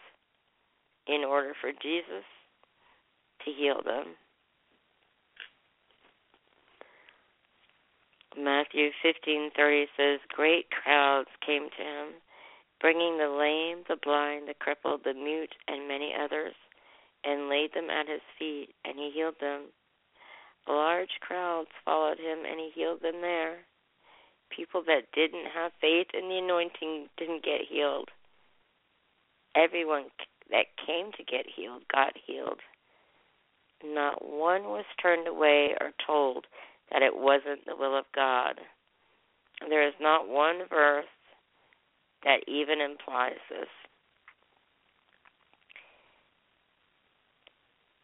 [1.09, 2.25] in order for Jesus
[3.45, 4.15] to heal them.
[8.37, 12.23] Matthew 15:30 says, "Great crowds came to him,
[12.79, 16.55] bringing the lame, the blind, the crippled, the mute, and many others,
[17.25, 19.73] and laid them at his feet, and he healed them.
[20.67, 23.67] Large crowds followed him, and he healed them there.
[24.51, 28.11] People that didn't have faith in the anointing didn't get healed.
[29.55, 30.11] Everyone
[30.51, 32.61] that came to get healed got healed.
[33.85, 36.47] Not one was turned away or told
[36.91, 38.61] that it wasn't the will of God.
[39.69, 41.05] There is not one verse
[42.25, 43.69] that even implies this.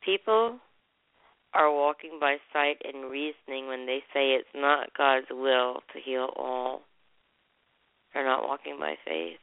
[0.05, 0.59] People
[1.55, 6.31] are walking by sight and reasoning when they say it's not God's will to heal
[6.37, 6.83] all.
[8.13, 9.39] They're not walking by faith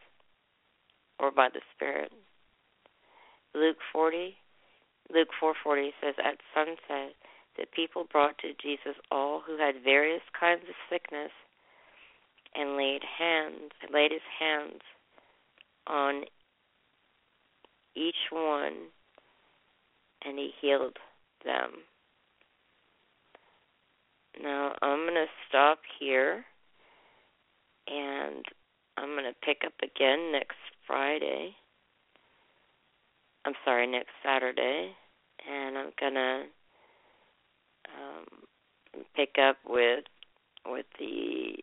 [1.19, 2.11] or by the Spirit.
[3.53, 4.37] Luke 40,
[5.09, 7.15] Luke 4:40 says, "At sunset,
[7.55, 11.31] the people brought to Jesus all who had various kinds of sickness,
[12.53, 14.81] and laid hands, laid his hands
[15.87, 16.25] on
[17.93, 18.91] each one,
[20.21, 20.97] and he healed
[21.43, 21.85] them."
[24.39, 26.45] Now I'm going to stop here,
[27.87, 28.45] and
[28.95, 31.57] I'm going to pick up again next Friday.
[33.45, 34.91] I'm sorry, next Saturday,
[35.49, 36.43] and I'm gonna
[37.87, 38.25] um,
[39.15, 40.03] pick up with
[40.65, 41.55] with the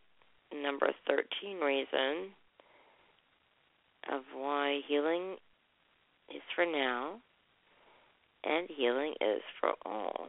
[0.53, 2.33] number thirteen reason
[4.13, 5.37] of why healing
[6.35, 7.21] is for now
[8.45, 10.29] and healing is for all.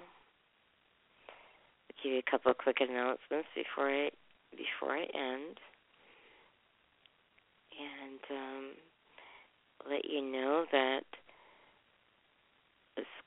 [1.89, 4.09] I'll give you a couple of quick announcements before I
[4.51, 5.57] before I end,
[7.79, 8.65] and um,
[9.89, 11.03] let you know that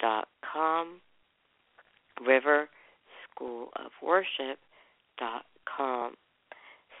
[0.00, 0.28] dot.
[2.26, 2.68] River
[3.30, 3.92] School of
[5.76, 6.14] com.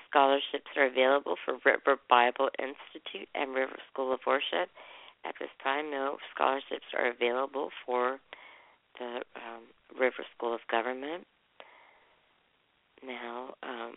[0.08, 4.70] Scholarships are available for River Bible Institute and River School of Worship.
[5.24, 8.18] At this time, no scholarships are available for
[8.98, 9.64] the um,
[9.98, 11.26] River School of Government.
[13.04, 13.96] Now, um,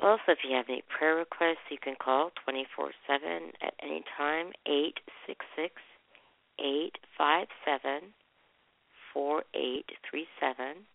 [0.00, 4.52] also, if you have any prayer requests, you can call 24 7 at any time,
[4.66, 5.74] 866
[6.58, 8.12] 857
[9.12, 10.86] 4837.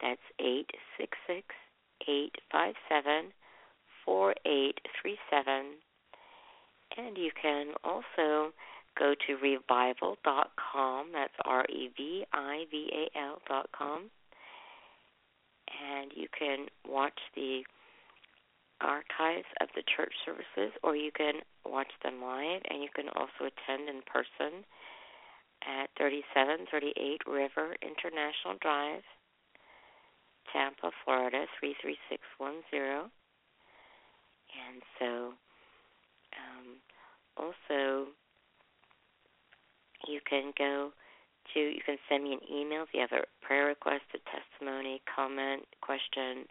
[0.00, 1.54] That's 866
[2.08, 3.32] eight five seven
[4.04, 5.76] four eight three seven.
[6.96, 8.52] And you can also
[8.98, 11.06] go to revival.com.
[11.12, 14.10] That's R E V I V A L dot com.
[15.90, 17.62] And you can watch the
[18.82, 23.46] archives of the church services, or you can watch them live, and you can also
[23.48, 24.64] attend in person
[25.62, 29.06] at 3738 River International Drive,
[30.52, 33.10] Tampa, Florida 33610.
[34.52, 35.32] And so
[36.36, 36.66] um,
[37.36, 38.10] also
[40.06, 40.92] you can go
[41.54, 45.00] to you can send me an email if you have a prayer request, a testimony,
[45.14, 46.46] comment, question,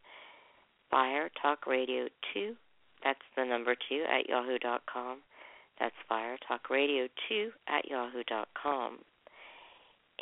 [0.92, 2.56] Fire Talk Radio 2.
[3.04, 5.20] That's the number 2 at yahoo.com.
[5.80, 9.00] That's Fire Talk Radio 2 at yahoo.com.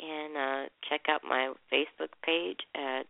[0.00, 3.04] And uh, check out my Facebook page at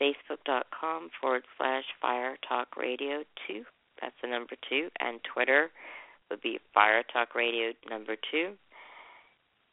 [0.00, 3.64] facebook.com forward slash Fire Talk Radio 2.
[4.00, 4.88] That's the number 2.
[5.00, 5.70] And Twitter
[6.30, 8.52] would be Fire Talk Radio number 2.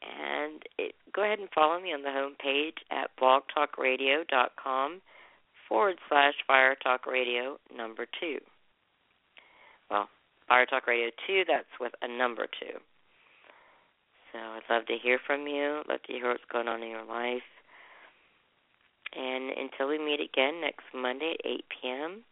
[0.01, 5.01] And it, go ahead and follow me on the home page at blogtalkradio.com
[5.67, 8.37] forward slash Fire Talk Radio number 2.
[9.89, 10.09] Well,
[10.47, 12.67] Fire Talk Radio 2, that's with a number 2.
[14.31, 15.81] So I'd love to hear from you.
[15.87, 17.47] Love to hear what's going on in your life.
[19.15, 22.23] And until we meet again next Monday at 8 p.m.,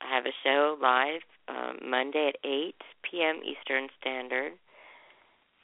[0.00, 2.74] I have a show live um, Monday at 8
[3.10, 3.40] p.m.
[3.44, 4.52] Eastern Standard,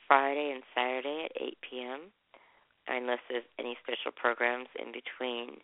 [0.07, 2.01] Friday and Saturday at 8 p.m.,
[2.89, 5.59] unless there's any special programs in between.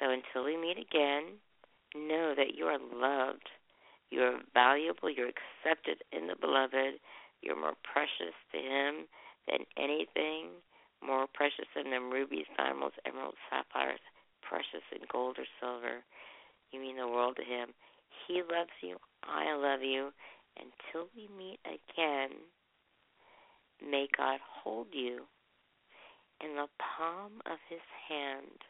[0.00, 1.40] So until we meet again,
[1.94, 3.48] know that you are loved,
[4.10, 7.00] you are valuable, you're accepted in the beloved,
[7.42, 9.06] you're more precious to Him
[9.48, 10.62] than anything
[11.04, 14.00] more precious than them rubies, diamonds, emeralds, sapphires,
[14.42, 16.02] precious in gold or silver.
[16.72, 17.70] You mean the world to him.
[18.26, 18.96] He loves you.
[19.22, 20.10] I love you.
[20.56, 22.30] Until we meet again,
[23.82, 25.24] may God hold you
[26.42, 28.64] in the palm of his hand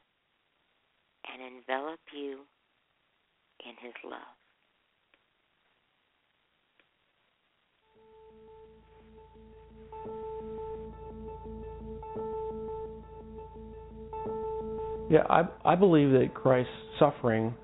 [1.32, 2.40] and envelop you
[3.64, 4.36] in his love.
[15.08, 17.54] Yeah, I I believe that Christ's suffering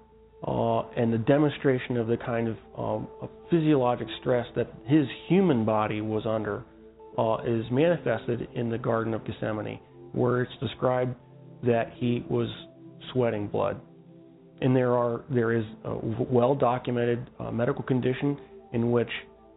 [0.47, 5.65] uh, and the demonstration of the kind of, um, of physiologic stress that his human
[5.65, 6.65] body was under
[7.19, 9.79] uh, is manifested in the Garden of Gethsemane,
[10.13, 11.15] where it's described
[11.65, 12.49] that he was
[13.13, 13.81] sweating blood.
[14.61, 15.95] And there are there is a
[16.31, 18.39] well documented uh, medical condition
[18.73, 19.11] in which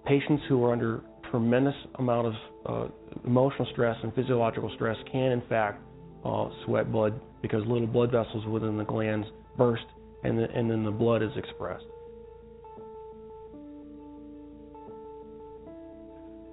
[0.05, 1.01] patients who are under
[1.31, 2.33] tremendous amount of
[2.65, 2.91] uh,
[3.25, 5.81] emotional stress and physiological stress can in fact
[6.23, 9.27] uh, sweat blood because little blood vessels within the glands
[9.57, 9.83] burst
[10.23, 11.85] and, the, and then the blood is expressed.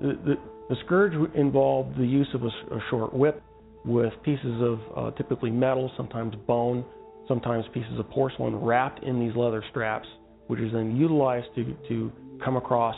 [0.01, 0.35] The, the,
[0.69, 3.43] the scourge involved the use of a, a short whip
[3.85, 6.85] with pieces of uh, typically metal, sometimes bone,
[7.29, 10.09] sometimes pieces of porcelain wrapped in these leather straps,
[10.47, 12.13] which is then utilized to, to
[12.45, 12.97] come across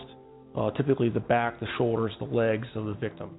[0.56, 3.30] uh, typically the back, the shoulders, the legs of the victim.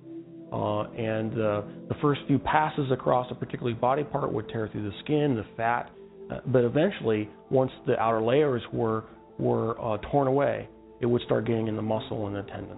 [0.51, 4.83] uh, and uh, the first few passes across a particular body part would tear through
[4.83, 5.89] the skin, the fat,
[6.31, 9.03] uh, but eventually, once the outer layers were
[9.37, 10.67] were uh, torn away,
[11.01, 12.77] it would start getting in the muscle and the tendon.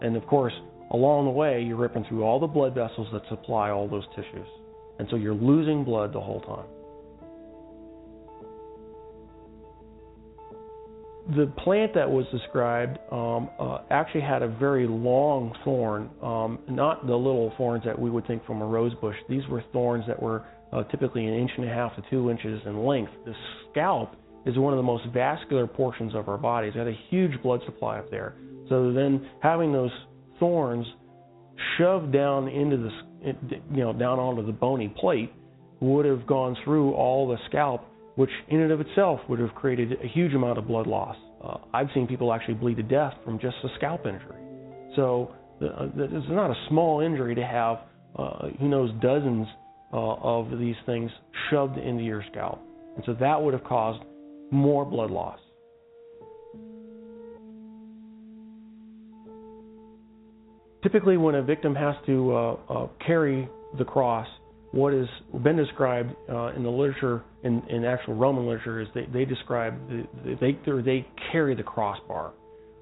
[0.00, 0.52] And of course,
[0.90, 4.48] along the way, you're ripping through all the blood vessels that supply all those tissues,
[4.98, 6.66] and so you're losing blood the whole time.
[11.34, 17.06] the plant that was described um, uh, actually had a very long thorn, um, not
[17.06, 19.16] the little thorns that we would think from a rose bush.
[19.28, 22.60] These were thorns that were uh, typically an inch and a half to two inches
[22.64, 23.10] in length.
[23.24, 23.34] The
[23.70, 24.14] scalp
[24.44, 26.72] is one of the most vascular portions of our bodies.
[26.76, 28.36] It had a huge blood supply up there.
[28.68, 29.90] So then having those
[30.38, 30.86] thorns
[31.78, 32.90] shoved down into the,
[33.70, 35.32] you know, down onto the bony plate
[35.80, 39.92] would have gone through all the scalp which in and of itself would have created
[40.02, 41.16] a huge amount of blood loss.
[41.44, 44.40] Uh, I've seen people actually bleed to death from just a scalp injury.
[44.96, 47.80] So uh, it's not a small injury to have,
[48.18, 49.46] uh, who knows, dozens
[49.92, 51.10] uh, of these things
[51.50, 52.60] shoved into your scalp.
[52.96, 54.02] And so that would have caused
[54.50, 55.38] more blood loss.
[60.82, 63.48] Typically, when a victim has to uh, uh, carry
[63.78, 64.26] the cross,
[64.72, 65.06] what has
[65.42, 69.74] been described uh, in the literature, in, in actual Roman literature, is they, they describe
[69.88, 72.32] the, they they carry the crossbar,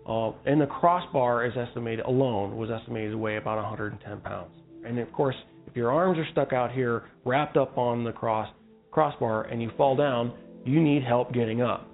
[0.07, 4.51] uh, and the crossbar is estimated alone was estimated to weigh about 110 pounds.
[4.85, 5.37] And of course,
[5.67, 8.49] if your arms are stuck out here, wrapped up on the cross
[8.91, 10.33] crossbar, and you fall down,
[10.65, 11.89] you need help getting up.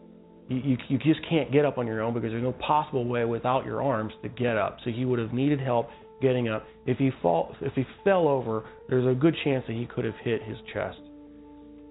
[0.51, 3.65] You, you, just can't get up on your own because there's no possible way without
[3.65, 4.79] your arms to get up.
[4.85, 5.89] So he would have needed help
[6.21, 6.67] getting up.
[6.87, 10.17] If he fall, if he fell over, there's a good chance that he could have
[10.25, 10.99] hit his chest,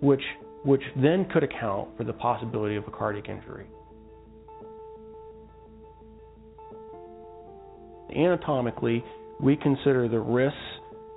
[0.01, 0.21] which
[0.65, 3.65] which then could account for the possibility of a cardiac injury.
[8.13, 9.05] Anatomically,
[9.39, 10.57] we consider the wrists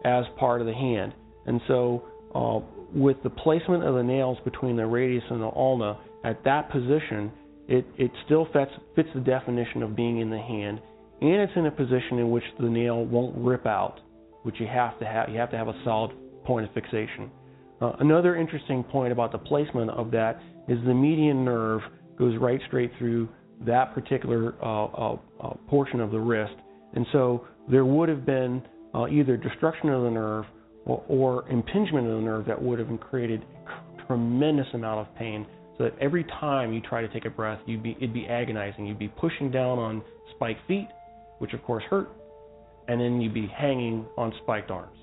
[0.04, 1.12] as part of the hand,
[1.46, 2.04] and so
[2.36, 2.60] uh,
[2.94, 7.32] with the placement of the nails between the radius and the ulna at that position,
[7.68, 10.80] it, it still fits, fits the definition of being in the hand
[11.22, 14.00] and it's in a position in which the nail won't rip out,
[14.42, 15.28] which you have to have.
[15.28, 16.10] You have to have a solid
[16.44, 17.30] point of fixation.
[17.80, 21.80] Uh, another interesting point about the placement of that is the median nerve
[22.18, 23.28] goes right straight through
[23.64, 26.54] that particular uh, uh, uh portion of the wrist,
[26.94, 28.60] and so there would have been
[28.92, 30.44] uh, either destruction of the nerve
[30.84, 35.46] or, or, impingement of the nerve that would have created a tremendous amount of pain.
[35.78, 38.86] So that every time you try to take a breath, you'd be it'd be agonizing.
[38.86, 40.02] You'd be pushing down on
[40.34, 40.88] spiked feet
[41.42, 42.08] which of course hurt,
[42.86, 44.96] and then you'd be hanging on spiked arms.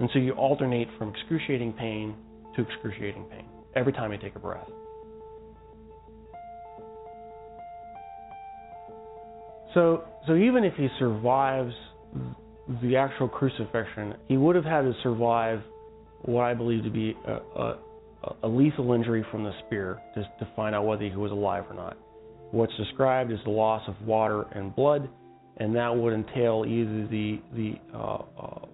[0.00, 2.14] And so you alternate from excruciating pain
[2.56, 3.44] to excruciating pain
[3.76, 4.66] every time you take a breath.
[9.74, 11.74] So, so even if he survives
[12.82, 15.60] the actual crucifixion, he would have had to survive
[16.22, 17.78] what I believe to be a, a,
[18.42, 21.74] a lethal injury from the spear to, to find out whether he was alive or
[21.74, 21.96] not.
[22.50, 25.08] What's described is the loss of water and blood,
[25.56, 28.66] and that would entail either the the uh, uh,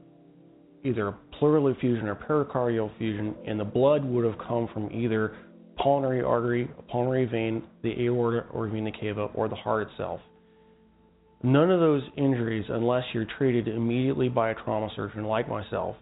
[0.85, 5.37] either pleural effusion or pericardial effusion, and the blood would have come from either
[5.77, 10.21] pulmonary artery, pulmonary vein, the aorta or vena cava, or the heart itself.
[11.43, 15.95] None of those injuries, unless you're treated immediately by a trauma surgeon like myself,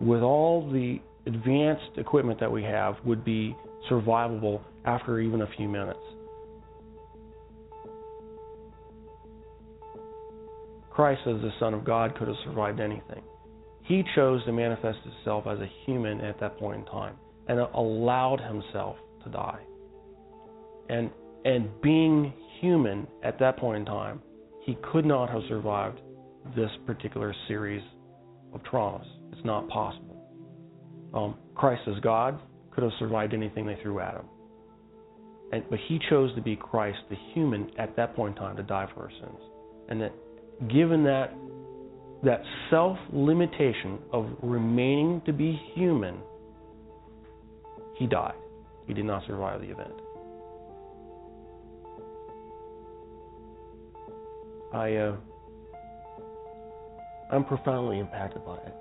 [0.00, 3.54] with all the advanced equipment that we have, would be
[3.90, 6.00] survivable after even a few minutes.
[10.90, 13.22] Christ, as the Son of God, could have survived anything.
[13.84, 17.14] He chose to manifest himself as a human at that point in time
[17.46, 19.60] and allowed himself to die.
[20.88, 21.10] And
[21.44, 24.20] and being human at that point in time,
[24.64, 26.00] he could not have survived
[26.56, 27.82] this particular series
[28.52, 29.06] of traumas.
[29.32, 30.07] It's not possible.
[31.14, 32.38] Um, Christ as God
[32.70, 34.24] could have survived anything they threw at him.
[35.52, 38.62] And, but he chose to be Christ, the human, at that point in time to
[38.62, 39.40] die for our sins.
[39.88, 40.12] And that
[40.68, 41.32] given that
[42.22, 46.18] that self limitation of remaining to be human,
[47.96, 48.34] he died.
[48.86, 49.92] He did not survive the event.
[54.74, 55.16] I uh,
[57.32, 58.74] I'm profoundly impacted by it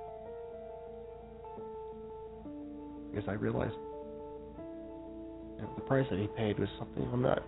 [3.11, 3.75] because I realized
[5.57, 7.43] you know, the price that he paid was something I'm not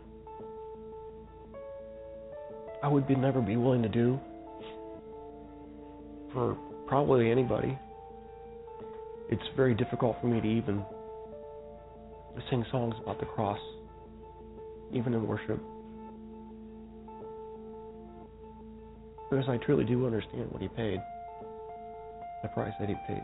[2.81, 4.19] I would be, never be willing to do
[6.31, 6.55] for
[6.87, 7.77] probably anybody.
[9.29, 10.83] It's very difficult for me to even
[12.49, 13.59] sing songs about the cross,
[14.93, 15.59] even in worship.
[19.29, 20.99] Because I truly do understand what he paid.
[22.41, 23.23] the price that he paid.